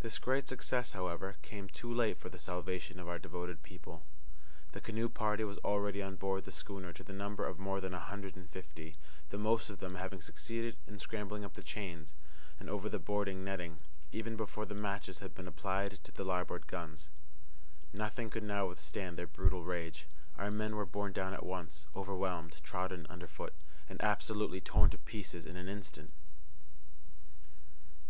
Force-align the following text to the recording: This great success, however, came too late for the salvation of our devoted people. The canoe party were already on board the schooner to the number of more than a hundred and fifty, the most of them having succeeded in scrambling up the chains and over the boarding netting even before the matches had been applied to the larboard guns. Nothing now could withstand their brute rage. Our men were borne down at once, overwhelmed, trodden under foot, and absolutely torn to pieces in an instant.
This 0.00 0.18
great 0.18 0.46
success, 0.46 0.92
however, 0.92 1.36
came 1.40 1.68
too 1.70 1.90
late 1.90 2.18
for 2.18 2.28
the 2.28 2.36
salvation 2.36 3.00
of 3.00 3.08
our 3.08 3.18
devoted 3.18 3.62
people. 3.62 4.02
The 4.72 4.80
canoe 4.82 5.08
party 5.08 5.42
were 5.42 5.54
already 5.64 6.02
on 6.02 6.16
board 6.16 6.44
the 6.44 6.52
schooner 6.52 6.92
to 6.92 7.02
the 7.02 7.14
number 7.14 7.46
of 7.46 7.58
more 7.58 7.80
than 7.80 7.94
a 7.94 7.98
hundred 7.98 8.36
and 8.36 8.50
fifty, 8.50 8.98
the 9.30 9.38
most 9.38 9.70
of 9.70 9.78
them 9.78 9.94
having 9.94 10.20
succeeded 10.20 10.76
in 10.86 10.98
scrambling 10.98 11.46
up 11.46 11.54
the 11.54 11.62
chains 11.62 12.12
and 12.60 12.68
over 12.68 12.90
the 12.90 12.98
boarding 12.98 13.42
netting 13.42 13.78
even 14.12 14.36
before 14.36 14.66
the 14.66 14.74
matches 14.74 15.20
had 15.20 15.34
been 15.34 15.48
applied 15.48 15.92
to 16.04 16.12
the 16.12 16.24
larboard 16.24 16.66
guns. 16.66 17.08
Nothing 17.90 18.26
now 18.42 18.64
could 18.64 18.68
withstand 18.68 19.16
their 19.16 19.26
brute 19.26 19.58
rage. 19.64 20.06
Our 20.36 20.50
men 20.50 20.76
were 20.76 20.84
borne 20.84 21.12
down 21.14 21.32
at 21.32 21.42
once, 21.46 21.86
overwhelmed, 21.96 22.60
trodden 22.62 23.06
under 23.08 23.26
foot, 23.26 23.54
and 23.88 23.98
absolutely 24.02 24.60
torn 24.60 24.90
to 24.90 24.98
pieces 24.98 25.46
in 25.46 25.56
an 25.56 25.68
instant. 25.70 26.12